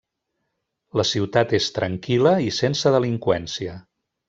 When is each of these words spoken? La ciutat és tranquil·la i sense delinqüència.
La 0.99 1.05
ciutat 1.09 1.53
és 1.59 1.67
tranquil·la 1.77 2.33
i 2.47 2.49
sense 2.61 2.95
delinqüència. 2.99 3.79